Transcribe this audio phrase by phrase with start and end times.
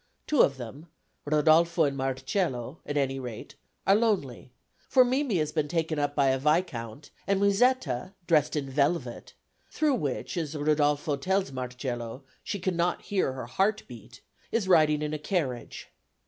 [0.25, 0.87] Two of them,
[1.25, 3.53] Rodolfo and Marcel, at any rate,
[3.85, 4.51] are lonely,
[4.89, 9.35] for Mimi has been taken up by a viscount, and Musetta, dressed in velvet
[9.69, 15.13] through which, as Rudolfo tells Marcel, she cannot hear her heart beat is riding in
[15.13, 15.89] a carriage.